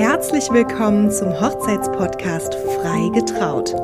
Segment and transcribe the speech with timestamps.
[0.00, 3.74] Herzlich willkommen zum Hochzeitspodcast Frei getraut,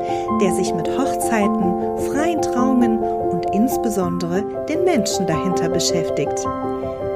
[0.41, 6.39] der sich mit Hochzeiten, freien Trauungen und insbesondere den Menschen dahinter beschäftigt.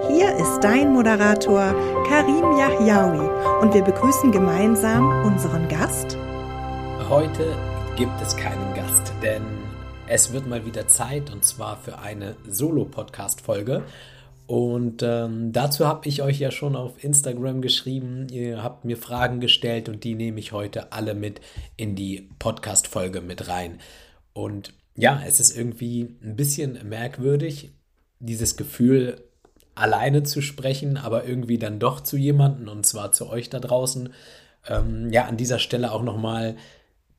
[0.07, 1.73] Hier ist dein Moderator
[2.07, 3.27] Karim Yahyaoui
[3.61, 6.15] und wir begrüßen gemeinsam unseren Gast.
[7.09, 7.55] Heute
[7.97, 9.41] gibt es keinen Gast, denn
[10.05, 13.81] es wird mal wieder Zeit und zwar für eine Solo-Podcast-Folge.
[14.51, 18.27] Und ähm, dazu habe ich euch ja schon auf Instagram geschrieben.
[18.29, 21.39] Ihr habt mir Fragen gestellt und die nehme ich heute alle mit
[21.77, 23.79] in die Podcast-Folge mit rein.
[24.33, 27.71] Und ja, es ist irgendwie ein bisschen merkwürdig,
[28.19, 29.23] dieses Gefühl,
[29.73, 34.09] alleine zu sprechen, aber irgendwie dann doch zu jemandem und zwar zu euch da draußen.
[34.67, 36.57] Ähm, ja, an dieser Stelle auch nochmal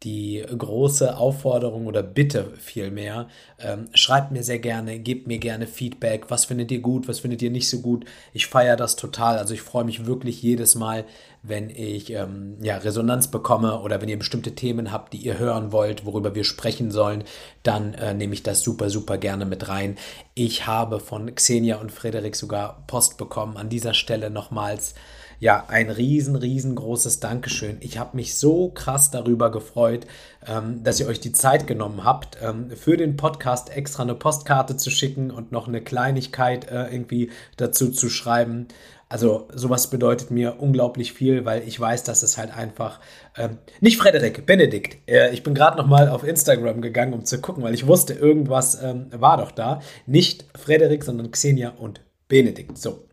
[0.02, 3.28] die große Aufforderung oder Bitte vielmehr,
[3.60, 7.42] ähm, schreibt mir sehr gerne, gebt mir gerne Feedback, was findet ihr gut, was findet
[7.42, 8.04] ihr nicht so gut.
[8.32, 11.04] Ich feiere das total, also ich freue mich wirklich jedes Mal,
[11.42, 15.72] wenn ich ähm, ja, Resonanz bekomme oder wenn ihr bestimmte Themen habt, die ihr hören
[15.72, 17.24] wollt, worüber wir sprechen sollen,
[17.62, 19.96] dann äh, nehme ich das super, super gerne mit rein.
[20.34, 23.56] Ich habe von Xenia und Frederik sogar Post bekommen.
[23.56, 24.94] An dieser Stelle nochmals
[25.42, 27.78] ja, ein riesen, riesengroßes Dankeschön.
[27.80, 30.06] Ich habe mich so krass darüber gefreut,
[30.46, 34.76] ähm, dass ihr euch die Zeit genommen habt, ähm, für den Podcast extra eine Postkarte
[34.76, 38.68] zu schicken und noch eine Kleinigkeit äh, irgendwie dazu zu schreiben.
[39.08, 43.00] Also sowas bedeutet mir unglaublich viel, weil ich weiß, dass es halt einfach
[43.36, 45.10] ähm, nicht Frederik, Benedikt.
[45.10, 48.14] Äh, ich bin gerade noch mal auf Instagram gegangen, um zu gucken, weil ich wusste,
[48.14, 49.80] irgendwas ähm, war doch da.
[50.06, 52.78] Nicht Frederik, sondern Xenia und Benedikt.
[52.78, 53.08] So.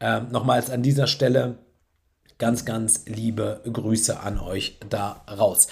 [0.00, 1.58] Ähm, nochmals an dieser Stelle
[2.38, 5.66] ganz, ganz liebe Grüße an euch da raus.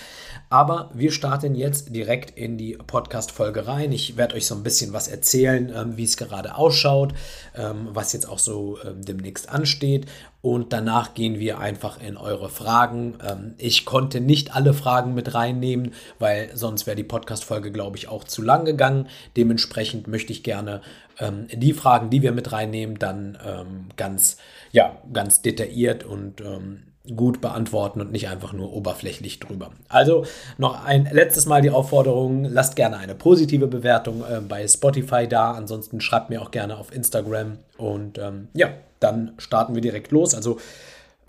[0.51, 3.93] Aber wir starten jetzt direkt in die Podcast-Folge rein.
[3.93, 7.15] Ich werde euch so ein bisschen was erzählen, ähm, wie es gerade ausschaut,
[7.55, 10.07] ähm, was jetzt auch so ähm, demnächst ansteht.
[10.43, 13.19] Und danach gehen wir einfach in eure Fragen.
[13.25, 18.09] Ähm, ich konnte nicht alle Fragen mit reinnehmen, weil sonst wäre die Podcast-Folge, glaube ich,
[18.09, 19.09] auch zu lang gegangen.
[19.37, 20.83] Dementsprechend möchte ich gerne
[21.19, 24.37] ähm, die Fragen, die wir mit reinnehmen, dann ähm, ganz,
[24.73, 26.83] ja, ganz detailliert und ähm,
[27.15, 29.71] gut beantworten und nicht einfach nur oberflächlich drüber.
[29.89, 30.25] Also
[30.59, 35.53] noch ein letztes Mal die Aufforderung, lasst gerne eine positive Bewertung äh, bei Spotify da.
[35.53, 40.35] Ansonsten schreibt mir auch gerne auf Instagram und ähm, ja, dann starten wir direkt los.
[40.35, 40.59] Also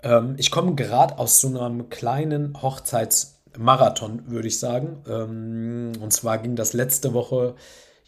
[0.02, 5.02] ähm, ich komme gerade aus so einem kleinen Hochzeitsmarathon, würde ich sagen.
[5.08, 7.54] Ähm, und zwar ging das letzte Woche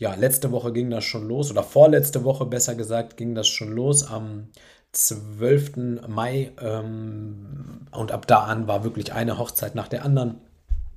[0.01, 3.71] ja, letzte Woche ging das schon los, oder vorletzte Woche besser gesagt, ging das schon
[3.71, 4.49] los am
[4.93, 6.09] 12.
[6.09, 6.53] Mai.
[6.61, 10.41] Ähm, und ab da an war wirklich eine Hochzeit nach der anderen.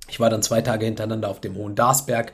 [0.07, 2.31] Ich war dann zwei Tage hintereinander auf dem Hohen Darsberg.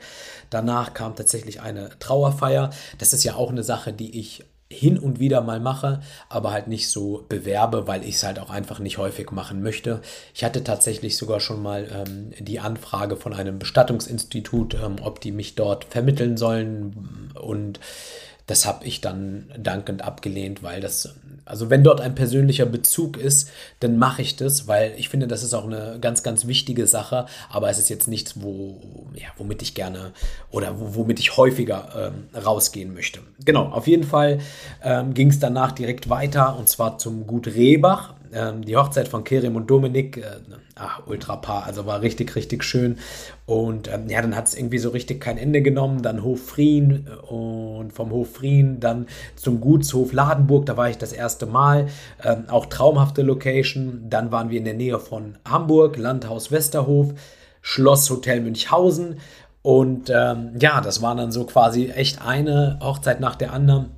[0.48, 2.70] Danach kam tatsächlich eine Trauerfeier.
[2.98, 6.68] Das ist ja auch eine Sache, die ich hin und wieder mal mache, aber halt
[6.68, 10.00] nicht so bewerbe, weil ich es halt auch einfach nicht häufig machen möchte.
[10.32, 15.32] Ich hatte tatsächlich sogar schon mal ähm, die Anfrage von einem Bestattungsinstitut, ähm, ob die
[15.32, 17.80] mich dort vermitteln sollen und
[18.50, 21.14] das habe ich dann dankend abgelehnt, weil das,
[21.50, 23.50] also wenn dort ein persönlicher Bezug ist,
[23.80, 27.26] dann mache ich das, weil ich finde, das ist auch eine ganz, ganz wichtige Sache,
[27.50, 28.80] aber es ist jetzt nichts, wo,
[29.14, 30.12] ja, womit ich gerne
[30.52, 33.20] oder womit ich häufiger ähm, rausgehen möchte.
[33.44, 34.38] Genau, auf jeden Fall
[34.82, 38.14] ähm, ging es danach direkt weiter und zwar zum Gut Rehbach.
[38.32, 40.22] Ähm, die Hochzeit von Kerim und Dominik, äh,
[40.76, 42.98] ach, Ultrapaar, also war richtig, richtig schön.
[43.46, 46.02] Und ähm, ja, dann hat es irgendwie so richtig kein Ende genommen.
[46.02, 50.98] Dann Hof Frien äh, und vom Hof Frien dann zum Gutshof Ladenburg, da war ich
[50.98, 51.88] das erste Mal.
[52.22, 54.06] Ähm, auch traumhafte Location.
[54.08, 57.14] Dann waren wir in der Nähe von Hamburg, Landhaus Westerhof,
[57.62, 59.18] Schloss Hotel Münchhausen.
[59.62, 63.90] Und ähm, ja, das war dann so quasi echt eine Hochzeit nach der anderen.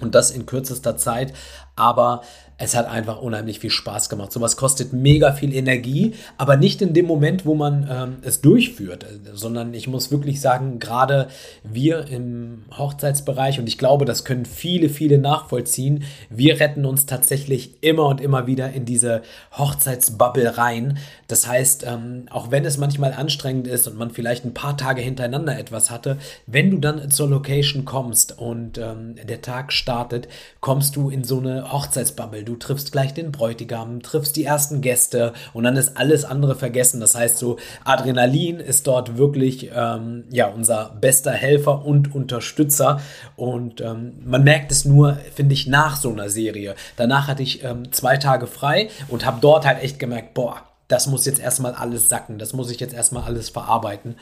[0.00, 1.32] Und das in kürzester Zeit.
[1.76, 2.22] Aber
[2.62, 4.30] es hat einfach unheimlich viel Spaß gemacht.
[4.30, 9.04] Sowas kostet mega viel Energie, aber nicht in dem Moment, wo man ähm, es durchführt,
[9.32, 11.26] sondern ich muss wirklich sagen, gerade
[11.64, 17.82] wir im Hochzeitsbereich, und ich glaube, das können viele, viele nachvollziehen, wir retten uns tatsächlich
[17.82, 19.22] immer und immer wieder in diese
[19.58, 20.98] Hochzeitsbubble rein.
[21.26, 25.02] Das heißt, ähm, auch wenn es manchmal anstrengend ist und man vielleicht ein paar Tage
[25.02, 26.16] hintereinander etwas hatte,
[26.46, 30.28] wenn du dann zur Location kommst und ähm, der Tag startet,
[30.60, 32.44] kommst du in so eine Hochzeitsbubble.
[32.44, 36.54] Du du triffst gleich den Bräutigam, triffst die ersten Gäste und dann ist alles andere
[36.54, 37.00] vergessen.
[37.00, 43.00] Das heißt, so Adrenalin ist dort wirklich ähm, ja unser bester Helfer und Unterstützer.
[43.36, 46.74] Und ähm, man merkt es nur, finde ich, nach so einer Serie.
[46.96, 51.06] Danach hatte ich ähm, zwei Tage frei und habe dort halt echt gemerkt, boah, das
[51.06, 54.16] muss jetzt erstmal alles sacken, das muss ich jetzt erstmal alles verarbeiten.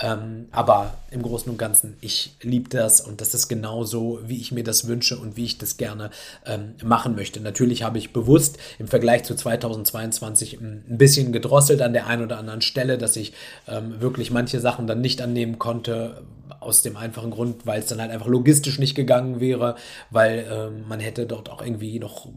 [0.00, 4.40] Ähm, aber im Großen und Ganzen, ich liebe das und das ist genau so, wie
[4.40, 6.10] ich mir das wünsche und wie ich das gerne
[6.44, 7.40] ähm, machen möchte.
[7.40, 12.38] Natürlich habe ich bewusst im Vergleich zu 2022 ein bisschen gedrosselt an der einen oder
[12.38, 13.32] anderen Stelle, dass ich
[13.68, 16.22] ähm, wirklich manche Sachen dann nicht annehmen konnte,
[16.66, 19.76] aus dem einfachen Grund, weil es dann halt einfach logistisch nicht gegangen wäre,
[20.10, 22.28] weil ähm, man hätte dort auch irgendwie noch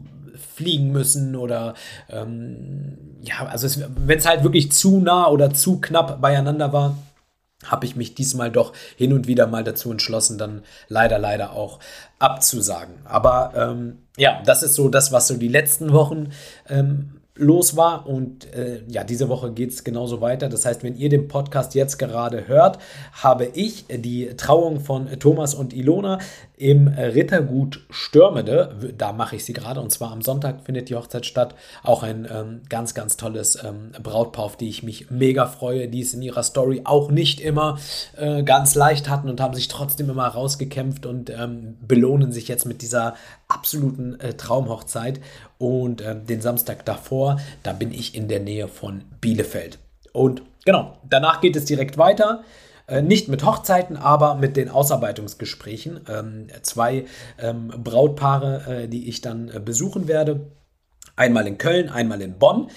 [0.54, 1.74] fliegen müssen oder
[2.08, 6.96] ähm, ja, also wenn es halt wirklich zu nah oder zu knapp beieinander war,
[7.64, 11.78] habe ich mich diesmal doch hin und wieder mal dazu entschlossen, dann leider, leider auch
[12.18, 12.94] abzusagen.
[13.04, 16.30] Aber ähm, ja, das ist so das, was so die letzten Wochen
[16.68, 18.06] ähm, los war.
[18.06, 20.48] Und äh, ja, diese Woche geht es genauso weiter.
[20.48, 22.78] Das heißt, wenn ihr den Podcast jetzt gerade hört,
[23.12, 26.18] habe ich die Trauung von Thomas und Ilona
[26.60, 28.92] im Rittergut Stürmede.
[28.96, 29.80] Da mache ich sie gerade.
[29.80, 31.54] Und zwar am Sonntag findet die Hochzeit statt.
[31.82, 36.02] Auch ein ähm, ganz, ganz tolles ähm, Brautpaar, auf die ich mich mega freue, die
[36.02, 37.78] es in ihrer Story auch nicht immer
[38.16, 42.66] äh, ganz leicht hatten und haben sich trotzdem immer rausgekämpft und ähm, belohnen sich jetzt
[42.66, 43.14] mit dieser
[43.48, 45.20] absoluten äh, Traumhochzeit.
[45.56, 49.78] Und äh, den Samstag davor, da bin ich in der Nähe von Bielefeld.
[50.12, 52.42] Und genau, danach geht es direkt weiter.
[52.90, 56.00] Äh, nicht mit Hochzeiten, aber mit den Ausarbeitungsgesprächen.
[56.08, 57.04] Ähm, zwei
[57.38, 60.50] ähm, Brautpaare, äh, die ich dann äh, besuchen werde.
[61.14, 62.68] Einmal in Köln, einmal in Bonn.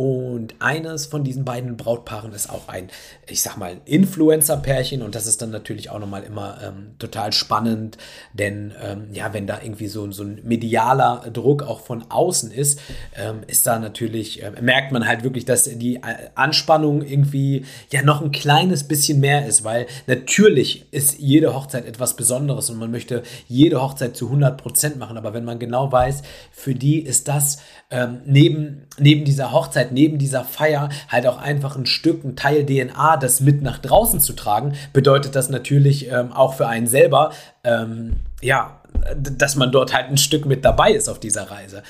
[0.00, 2.88] Und eines von diesen beiden Brautpaaren ist auch ein,
[3.28, 5.02] ich sag mal, Influencer-Pärchen.
[5.02, 7.98] Und das ist dann natürlich auch nochmal immer ähm, total spannend.
[8.32, 12.80] Denn ähm, ja, wenn da irgendwie so, so ein medialer Druck auch von außen ist,
[13.14, 18.00] ähm, ist da natürlich, äh, merkt man halt wirklich, dass die äh, Anspannung irgendwie ja
[18.00, 19.64] noch ein kleines bisschen mehr ist.
[19.64, 24.98] Weil natürlich ist jede Hochzeit etwas Besonderes und man möchte jede Hochzeit zu 100 Prozent
[24.98, 25.18] machen.
[25.18, 27.58] Aber wenn man genau weiß, für die ist das
[27.90, 32.64] ähm, neben, neben dieser Hochzeit neben dieser Feier halt auch einfach ein Stück, ein Teil
[32.66, 37.32] DNA, das mit nach draußen zu tragen, bedeutet das natürlich ähm, auch für einen selber,
[37.64, 38.80] ähm, ja,
[39.16, 41.82] dass man dort halt ein Stück mit dabei ist auf dieser Reise.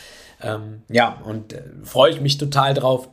[0.42, 3.08] Ähm, ja, und äh, freue ich mich total drauf.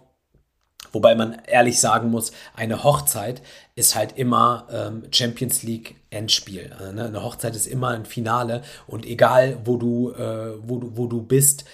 [0.94, 3.42] Wobei man ehrlich sagen muss, eine Hochzeit
[3.75, 6.72] ist halt immer ähm, Champions League Endspiel.
[6.81, 7.06] Äh, ne?
[7.06, 11.22] Eine Hochzeit ist immer ein Finale und egal wo du, äh, wo du, wo du
[11.22, 11.66] bist,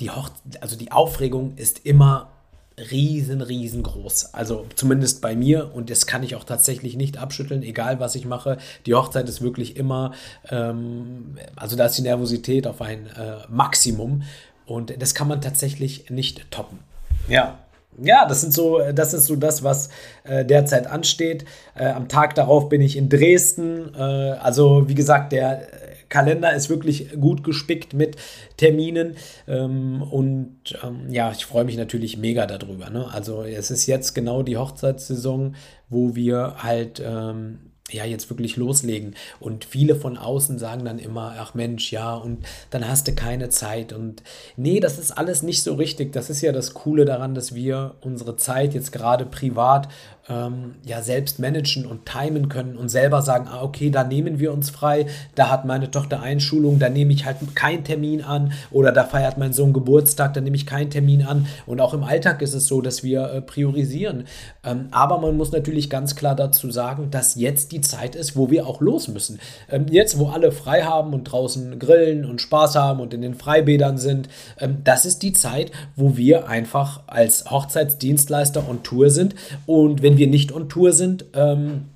[0.00, 0.30] die Hoch
[0.60, 2.32] also die Aufregung ist immer
[2.78, 4.34] riesen, riesengroß.
[4.34, 8.26] Also zumindest bei mir und das kann ich auch tatsächlich nicht abschütteln, egal was ich
[8.26, 8.58] mache.
[8.84, 10.12] Die Hochzeit ist wirklich immer,
[10.50, 14.22] ähm, also da ist die Nervosität auf ein äh, Maximum
[14.66, 16.80] und das kann man tatsächlich nicht toppen.
[17.28, 17.58] Ja.
[17.98, 19.88] Ja, das sind so, das ist so das, was
[20.24, 21.46] äh, derzeit ansteht.
[21.74, 23.94] Äh, am Tag darauf bin ich in Dresden.
[23.94, 25.66] Äh, also wie gesagt, der
[26.08, 28.16] Kalender ist wirklich gut gespickt mit
[28.56, 29.16] Terminen.
[29.46, 32.90] Ähm, und ähm, ja, ich freue mich natürlich mega darüber.
[32.90, 33.06] Ne?
[33.12, 35.56] Also es ist jetzt genau die Hochzeitssaison,
[35.88, 39.14] wo wir halt ähm, ja, jetzt wirklich loslegen.
[39.38, 43.48] Und viele von außen sagen dann immer, ach Mensch, ja, und dann hast du keine
[43.48, 43.92] Zeit.
[43.92, 44.22] Und
[44.56, 46.12] nee, das ist alles nicht so richtig.
[46.12, 49.88] Das ist ja das Coole daran, dass wir unsere Zeit jetzt gerade privat
[50.28, 54.52] ähm, ja selbst managen und timen können und selber sagen, ah, okay, da nehmen wir
[54.52, 58.92] uns frei, da hat meine Tochter Einschulung, da nehme ich halt keinen Termin an oder
[58.92, 61.46] da feiert mein Sohn Geburtstag, da nehme ich keinen Termin an.
[61.66, 64.24] Und auch im Alltag ist es so, dass wir äh, priorisieren.
[64.64, 68.50] Ähm, aber man muss natürlich ganz klar dazu sagen, dass jetzt die Zeit ist, wo
[68.50, 69.38] wir auch los müssen.
[69.70, 73.34] Ähm, jetzt, wo alle frei haben und draußen grillen und Spaß haben und in den
[73.34, 74.28] Freibädern sind,
[74.58, 79.34] ähm, das ist die Zeit, wo wir einfach als Hochzeitsdienstleister on Tour sind.
[79.66, 81.86] Und wenn wir nicht on Tour sind, ähm,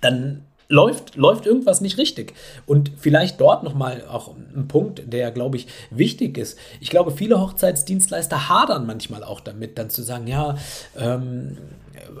[0.00, 2.34] dann läuft, läuft irgendwas nicht richtig.
[2.66, 6.58] Und vielleicht dort nochmal auch ein Punkt, der, glaube ich, wichtig ist.
[6.80, 10.56] Ich glaube, viele Hochzeitsdienstleister hadern manchmal auch damit, dann zu sagen, ja,
[10.96, 11.56] ähm,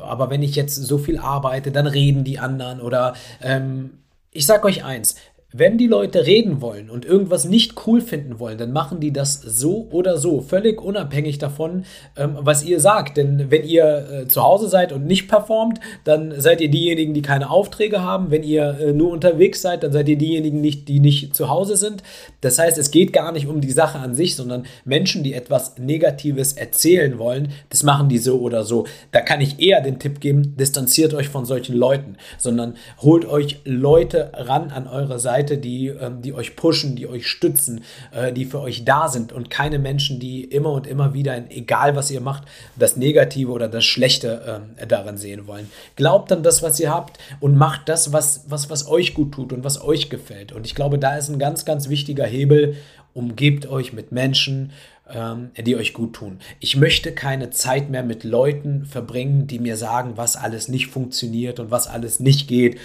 [0.02, 3.98] aber wenn ich jetzt so viel arbeite, dann reden die anderen oder ähm,
[4.30, 5.16] ich sage euch eins,
[5.50, 9.40] wenn die Leute reden wollen und irgendwas nicht cool finden wollen, dann machen die das
[9.40, 11.86] so oder so, völlig unabhängig davon,
[12.18, 13.16] ähm, was ihr sagt.
[13.16, 17.22] Denn wenn ihr äh, zu Hause seid und nicht performt, dann seid ihr diejenigen, die
[17.22, 18.30] keine Aufträge haben.
[18.30, 21.78] Wenn ihr äh, nur unterwegs seid, dann seid ihr diejenigen, nicht, die nicht zu Hause
[21.78, 22.02] sind.
[22.42, 25.78] Das heißt, es geht gar nicht um die Sache an sich, sondern Menschen, die etwas
[25.78, 28.84] Negatives erzählen wollen, das machen die so oder so.
[29.12, 33.60] Da kann ich eher den Tipp geben, distanziert euch von solchen Leuten, sondern holt euch
[33.64, 38.32] Leute ran an eure Seite Seite, die, ähm, die euch pushen, die euch stützen, äh,
[38.32, 42.10] die für euch da sind und keine Menschen, die immer und immer wieder, egal was
[42.10, 42.44] ihr macht,
[42.76, 45.70] das Negative oder das Schlechte äh, darin sehen wollen.
[45.96, 49.52] Glaubt an das, was ihr habt und macht das, was, was, was euch gut tut
[49.52, 50.52] und was euch gefällt.
[50.52, 52.76] Und ich glaube, da ist ein ganz, ganz wichtiger Hebel.
[53.14, 54.72] Umgebt euch mit Menschen,
[55.10, 56.38] ähm, die euch gut tun.
[56.60, 61.60] Ich möchte keine Zeit mehr mit Leuten verbringen, die mir sagen, was alles nicht funktioniert
[61.60, 62.78] und was alles nicht geht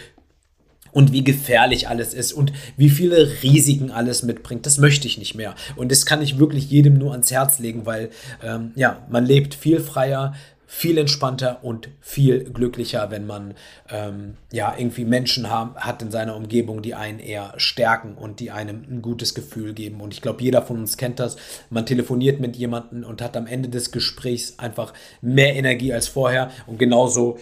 [0.94, 4.66] und wie gefährlich alles ist und wie viele Risiken alles mitbringt.
[4.66, 5.56] Das möchte ich nicht mehr.
[5.76, 8.10] Und das kann ich wirklich jedem nur ans Herz legen, weil
[8.42, 10.34] ähm, ja, man lebt viel freier,
[10.74, 13.54] viel entspannter und viel glücklicher, wenn man
[13.92, 18.50] ähm, ja irgendwie Menschen haben, hat in seiner Umgebung, die einen eher stärken und die
[18.50, 20.02] einem ein gutes Gefühl geben.
[20.02, 21.36] Und ich glaube, jeder von uns kennt das.
[21.70, 26.50] Man telefoniert mit jemandem und hat am Ende des Gesprächs einfach mehr Energie als vorher.
[26.66, 27.38] Und genauso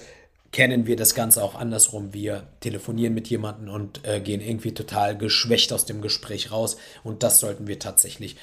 [0.51, 2.13] kennen wir das Ganze auch andersrum.
[2.13, 6.77] Wir telefonieren mit jemandem und äh, gehen irgendwie total geschwächt aus dem Gespräch raus.
[7.03, 8.35] Und das sollten wir tatsächlich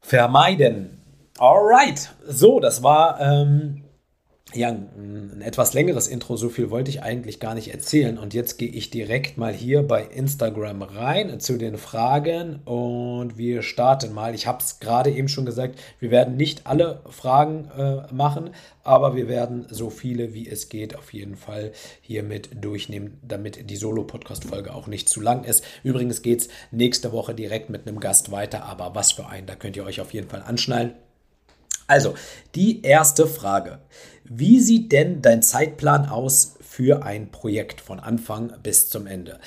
[0.00, 1.00] vermeiden.
[1.38, 3.81] Alright, so, das war ähm,
[4.54, 6.36] ja ein, etwas längeres Intro.
[6.36, 8.18] So viel wollte ich eigentlich gar nicht erzählen.
[8.18, 13.62] Und jetzt gehe ich direkt mal hier bei Instagram rein zu den Fragen und wir
[13.62, 14.34] starten mal.
[14.34, 18.50] Ich habe es gerade eben schon gesagt, wir werden nicht alle Fragen äh, machen,
[18.84, 23.76] aber wir werden so viele wie es geht auf jeden Fall hiermit durchnehmen, damit die
[23.76, 25.64] Solo-Podcast-Folge auch nicht zu lang ist.
[25.82, 29.54] Übrigens geht es nächste Woche direkt mit einem Gast weiter, aber was für einen, da
[29.54, 30.94] könnt ihr euch auf jeden Fall anschnallen.
[31.86, 32.14] Also,
[32.54, 33.78] die erste Frage.
[34.24, 39.38] Wie sieht denn dein Zeitplan aus für ein Projekt von Anfang bis zum Ende?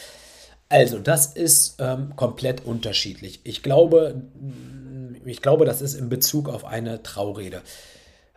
[0.70, 3.40] Also, das ist ähm, komplett unterschiedlich.
[3.44, 4.22] Ich glaube,
[5.26, 7.62] ich glaube, das ist in Bezug auf eine Traurede.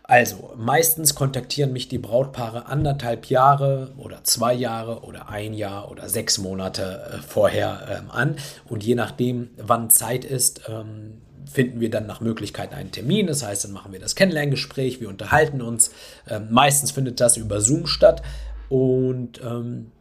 [0.03, 6.09] Also, meistens kontaktieren mich die Brautpaare anderthalb Jahre oder zwei Jahre oder ein Jahr oder
[6.09, 8.37] sechs Monate äh, vorher ähm, an.
[8.67, 13.27] Und je nachdem, wann Zeit ist, ähm, finden wir dann nach Möglichkeit einen Termin.
[13.27, 15.91] Das heißt, dann machen wir das Kennenlerngespräch, wir unterhalten uns.
[16.29, 18.23] Ähm, meistens findet das über Zoom statt.
[18.69, 19.93] Und ähm,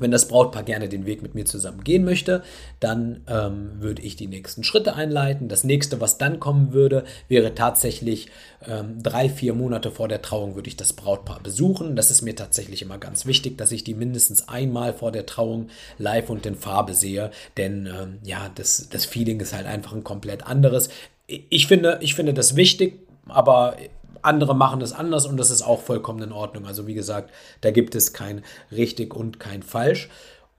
[0.00, 2.42] wenn das Brautpaar gerne den Weg mit mir zusammen gehen möchte,
[2.80, 5.48] dann ähm, würde ich die nächsten Schritte einleiten.
[5.48, 8.28] Das nächste, was dann kommen würde, wäre tatsächlich
[8.66, 11.96] ähm, drei, vier Monate vor der Trauung würde ich das Brautpaar besuchen.
[11.96, 15.68] Das ist mir tatsächlich immer ganz wichtig, dass ich die mindestens einmal vor der Trauung
[15.98, 17.30] live und in Farbe sehe.
[17.56, 20.88] Denn ähm, ja, das, das Feeling ist halt einfach ein komplett anderes.
[21.26, 23.76] Ich finde, ich finde das wichtig, aber
[24.22, 26.66] andere machen es anders und das ist auch vollkommen in Ordnung.
[26.66, 30.08] Also wie gesagt, da gibt es kein richtig und kein falsch.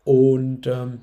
[0.04, 1.02] Und ähm,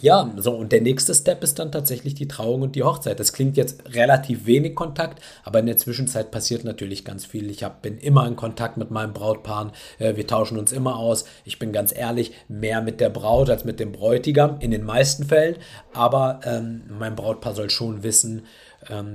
[0.00, 3.18] ja, so und der nächste Step ist dann tatsächlich die Trauung und die Hochzeit.
[3.18, 7.50] Das klingt jetzt relativ wenig Kontakt, aber in der Zwischenzeit passiert natürlich ganz viel.
[7.50, 9.72] Ich hab, bin immer in Kontakt mit meinem Brautpaar.
[9.98, 11.24] Äh, wir tauschen uns immer aus.
[11.44, 15.24] Ich bin ganz ehrlich, mehr mit der Braut als mit dem Bräutigam in den meisten
[15.24, 15.56] Fällen.
[15.94, 18.42] Aber ähm, mein Brautpaar soll schon wissen,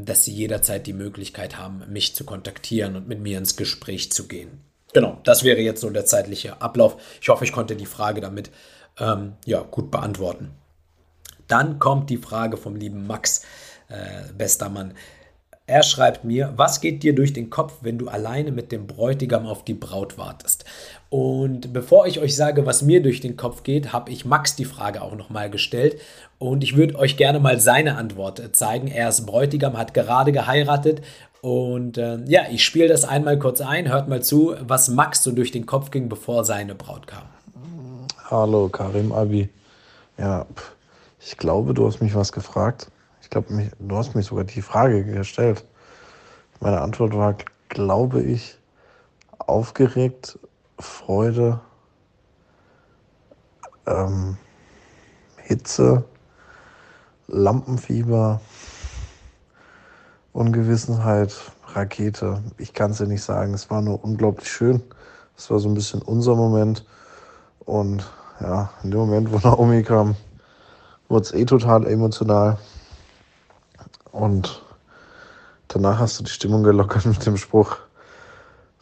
[0.06, 4.28] dass sie jederzeit die Möglichkeit haben, mich zu kontaktieren und mit mir ins Gespräch zu
[4.28, 4.62] gehen.
[4.94, 6.98] Genau, das wäre jetzt so der zeitliche Ablauf.
[7.22, 8.52] Ich hoffe, ich konnte die Frage damit
[9.00, 10.52] ähm, ja, gut beantworten.
[11.48, 13.44] Dann kommt die Frage vom lieben Max,
[13.88, 14.94] äh, bester Mann.
[15.68, 19.46] Er schreibt mir, was geht dir durch den Kopf, wenn du alleine mit dem Bräutigam
[19.46, 20.66] auf die Braut wartest?
[21.12, 24.66] Und bevor ich euch sage, was mir durch den Kopf geht, habe ich Max die
[24.66, 26.02] Frage auch nochmal gestellt.
[26.40, 28.88] Und ich würde euch gerne mal seine Antwort zeigen.
[28.88, 31.02] Er ist Bräutigam, hat gerade geheiratet.
[31.42, 33.92] Und äh, ja, ich spiele das einmal kurz ein.
[33.92, 37.26] Hört mal zu, was Max so durch den Kopf ging, bevor seine Braut kam.
[38.30, 39.50] Hallo, Karim Abi.
[40.18, 40.48] Ja,
[41.20, 42.88] ich glaube, du hast mich was gefragt
[43.32, 45.66] glaube, du hast mich sogar die Frage gestellt.
[46.60, 47.36] Meine Antwort war,
[47.70, 48.58] glaube ich,
[49.40, 50.38] aufgeregt,
[50.82, 51.60] Freude,
[53.86, 54.38] ähm,
[55.38, 56.04] Hitze,
[57.28, 58.42] Lampenfieber,
[60.34, 61.36] Ungewissenheit,
[61.68, 62.42] Rakete.
[62.58, 63.54] Ich kann es dir nicht sagen.
[63.54, 64.82] Es war nur unglaublich schön.
[65.38, 66.86] Es war so ein bisschen unser Moment.
[67.66, 68.10] Und
[68.40, 70.16] ja, in dem Moment, wo Naomi kam,
[71.10, 72.58] wurde es eh total emotional.
[74.12, 74.62] Und
[75.68, 77.78] danach hast du die Stimmung gelockert mit dem Spruch,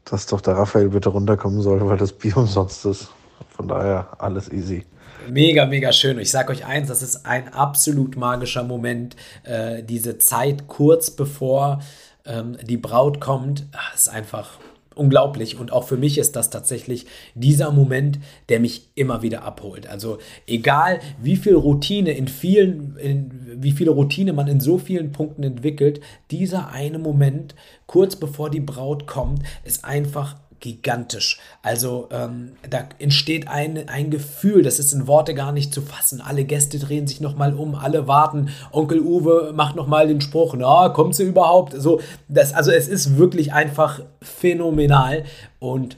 [0.10, 3.10] dass doch der Raphael bitte runterkommen soll, weil das Bier umsonst ist.
[3.50, 4.86] Von daher alles easy.
[5.30, 6.18] Mega, mega schön.
[6.20, 9.16] Ich sage euch eins, das ist ein absolut magischer Moment.
[9.44, 11.82] Äh, diese Zeit kurz bevor
[12.26, 14.60] ähm, die Braut kommt, ist einfach
[15.00, 15.60] unglaublich.
[15.60, 19.88] Und auch für mich ist das tatsächlich dieser Moment, der mich immer wieder abholt.
[19.88, 25.12] Also egal, wie viel Routine in vielen, in, wie viele Routine man in so vielen
[25.12, 26.02] Punkten entwickelt,
[26.32, 27.56] dieser eine Moment,
[27.88, 31.40] kurz bevor die Braut kommt, ist einfach gigantisch.
[31.62, 36.22] Also ähm, da entsteht ein, ein Gefühl, das ist in Worte gar nicht zu fassen.
[36.22, 38.50] Alle Gäste drehen sich nochmal um, alle warten.
[38.72, 41.74] Onkel Uwe macht nochmal den Spruch, na, kommt sie überhaupt?
[41.78, 45.24] So, das, also es ist wirklich einfach phänomenal
[45.60, 45.98] und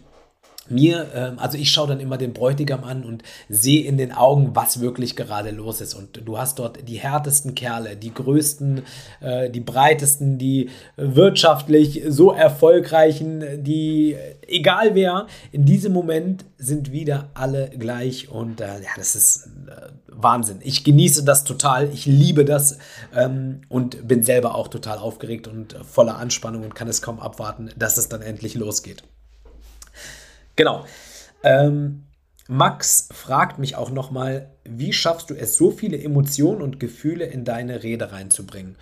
[0.71, 4.51] mir, ähm, also ich schaue dann immer den Bräutigam an und sehe in den Augen,
[4.55, 5.93] was wirklich gerade los ist.
[5.93, 8.83] Und du hast dort die härtesten Kerle, die größten,
[9.19, 14.15] äh, die breitesten, die wirtschaftlich so erfolgreichen, die,
[14.47, 18.29] egal wer, in diesem Moment sind wieder alle gleich.
[18.29, 20.59] Und äh, ja, das ist äh, Wahnsinn.
[20.61, 22.77] Ich genieße das total, ich liebe das
[23.15, 27.69] ähm, und bin selber auch total aufgeregt und voller Anspannung und kann es kaum abwarten,
[27.77, 29.03] dass es dann endlich losgeht.
[30.55, 30.85] Genau.
[31.43, 32.03] Ähm,
[32.47, 37.45] Max fragt mich auch nochmal, wie schaffst du es, so viele Emotionen und Gefühle in
[37.45, 38.75] deine Rede reinzubringen?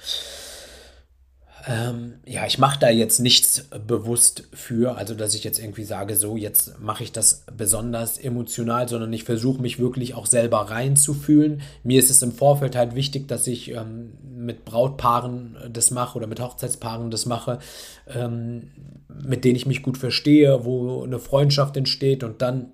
[1.69, 6.15] Ähm, ja, ich mache da jetzt nichts bewusst für, also dass ich jetzt irgendwie sage,
[6.15, 11.61] so jetzt mache ich das besonders emotional, sondern ich versuche mich wirklich auch selber reinzufühlen.
[11.83, 16.25] Mir ist es im Vorfeld halt wichtig, dass ich ähm, mit Brautpaaren das mache oder
[16.25, 17.59] mit Hochzeitspaaren das mache,
[18.07, 18.71] ähm,
[19.07, 22.71] mit denen ich mich gut verstehe, wo eine Freundschaft entsteht und dann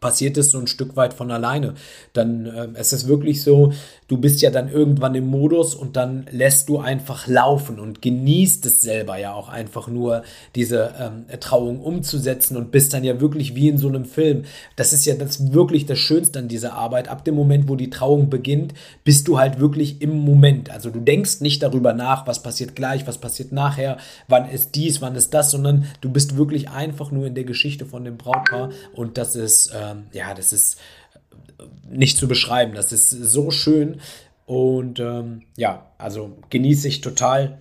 [0.00, 1.74] passiert es so ein Stück weit von alleine.
[2.12, 3.72] Dann äh, es ist wirklich so,
[4.08, 8.66] du bist ja dann irgendwann im Modus und dann lässt du einfach laufen und genießt
[8.66, 10.22] es selber ja auch einfach nur
[10.54, 14.44] diese ähm, Trauung umzusetzen und bist dann ja wirklich wie in so einem Film.
[14.76, 17.08] Das ist ja das wirklich das Schönste an dieser Arbeit.
[17.08, 18.74] Ab dem Moment, wo die Trauung beginnt,
[19.04, 20.70] bist du halt wirklich im Moment.
[20.70, 23.96] Also du denkst nicht darüber nach, was passiert gleich, was passiert nachher,
[24.28, 27.84] wann ist dies, wann ist das, sondern du bist wirklich einfach nur in der Geschichte
[27.86, 30.78] von dem Brautpaar und das ist äh, ähm, ja, das ist
[31.90, 32.74] nicht zu beschreiben.
[32.74, 34.00] Das ist so schön
[34.46, 37.58] und ähm, ja, also genieße ich total.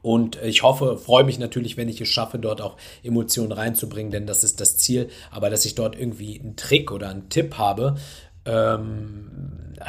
[0.00, 4.26] Und ich hoffe, freue mich natürlich, wenn ich es schaffe, dort auch Emotionen reinzubringen, denn
[4.26, 5.08] das ist das Ziel.
[5.32, 7.96] Aber dass ich dort irgendwie einen Trick oder einen Tipp habe,
[8.44, 9.28] ähm,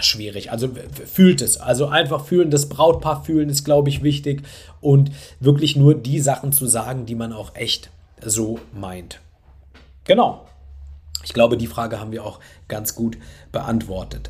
[0.01, 0.51] schwierig.
[0.51, 0.70] Also
[1.06, 1.58] fühlt es.
[1.58, 4.41] Also einfach fühlen, das Brautpaar fühlen ist, glaube ich, wichtig.
[4.82, 7.91] Und wirklich nur die Sachen zu sagen, die man auch echt
[8.24, 9.20] so meint.
[10.06, 10.48] Genau.
[11.24, 12.39] Ich glaube, die Frage haben wir auch
[12.70, 13.18] ganz gut
[13.52, 14.30] beantwortet.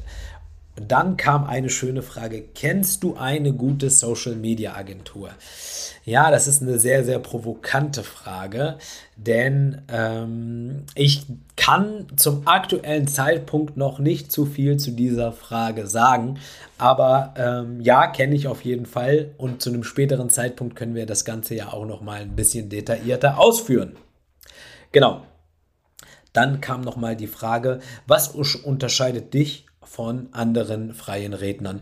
[0.88, 2.44] Dann kam eine schöne Frage.
[2.56, 5.30] Kennst du eine gute Social Media Agentur?
[6.06, 8.78] Ja, das ist eine sehr, sehr provokante Frage,
[9.16, 16.40] denn ähm, ich kann zum aktuellen Zeitpunkt noch nicht zu viel zu dieser Frage sagen.
[16.78, 21.06] Aber ähm, ja, kenne ich auf jeden Fall und zu einem späteren Zeitpunkt können wir
[21.06, 23.96] das Ganze ja auch noch mal ein bisschen detaillierter ausführen.
[24.92, 25.22] Genau.
[26.34, 31.82] Dann kam nochmal die Frage, was unterscheidet dich von anderen freien Rednern?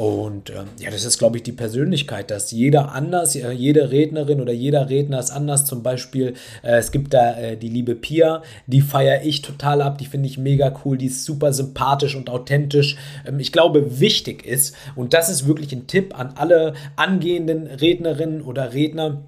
[0.00, 4.52] Und ähm, ja, das ist, glaube ich, die Persönlichkeit, dass jeder anders, jede Rednerin oder
[4.54, 5.66] jeder Redner ist anders.
[5.66, 9.98] Zum Beispiel, äh, es gibt da äh, die liebe Pia, die feiere ich total ab,
[9.98, 12.96] die finde ich mega cool, die ist super sympathisch und authentisch.
[13.26, 18.40] Ähm, ich glaube, wichtig ist, und das ist wirklich ein Tipp an alle angehenden Rednerinnen
[18.40, 19.20] oder Redner,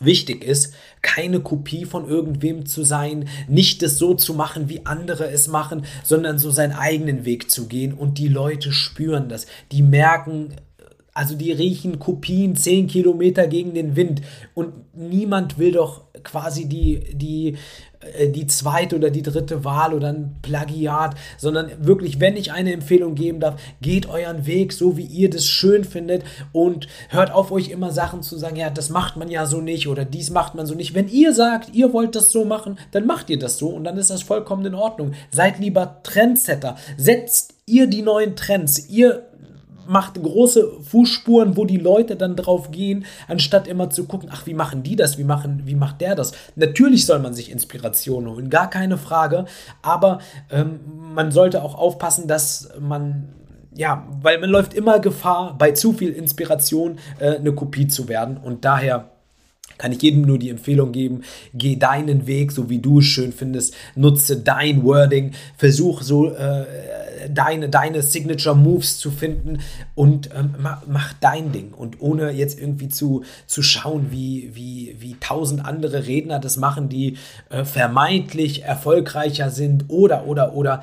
[0.00, 5.30] wichtig ist, keine Kopie von irgendwem zu sein, nicht es so zu machen, wie andere
[5.30, 7.92] es machen, sondern so seinen eigenen Weg zu gehen.
[7.92, 10.54] Und die Leute spüren das, die merken,
[11.14, 14.22] also die riechen Kopien 10 Kilometer gegen den Wind.
[14.54, 17.56] Und niemand will doch quasi die, die,
[18.00, 22.72] äh, die zweite oder die dritte Wahl oder ein Plagiat, sondern wirklich, wenn ich eine
[22.72, 27.50] Empfehlung geben darf, geht euren Weg, so wie ihr das schön findet und hört auf,
[27.50, 30.54] euch immer Sachen zu sagen, ja, das macht man ja so nicht oder dies macht
[30.54, 30.94] man so nicht.
[30.94, 33.98] Wenn ihr sagt, ihr wollt das so machen, dann macht ihr das so und dann
[33.98, 35.12] ist das vollkommen in Ordnung.
[35.30, 39.24] Seid lieber Trendsetter, setzt ihr die neuen Trends, ihr
[39.88, 44.54] macht große Fußspuren, wo die Leute dann drauf gehen, anstatt immer zu gucken, ach, wie
[44.54, 46.32] machen die das, wie, machen, wie macht der das.
[46.56, 49.46] Natürlich soll man sich Inspiration holen, gar keine Frage,
[49.82, 50.18] aber
[50.50, 50.80] ähm,
[51.14, 53.28] man sollte auch aufpassen, dass man
[53.74, 58.36] ja, weil man läuft immer Gefahr, bei zu viel Inspiration äh, eine Kopie zu werden
[58.36, 59.10] und daher
[59.78, 61.22] kann ich jedem nur die Empfehlung geben,
[61.54, 66.66] geh deinen Weg, so wie du es schön findest, nutze dein Wording, versuch so äh,
[67.28, 69.58] deine, deine Signature Moves zu finden
[69.94, 71.72] und ähm, mach, dein Ding.
[71.72, 76.88] Und ohne jetzt irgendwie zu, zu schauen, wie, wie, wie tausend andere Redner das machen,
[76.88, 77.16] die
[77.50, 80.82] äh, vermeintlich erfolgreicher sind oder, oder, oder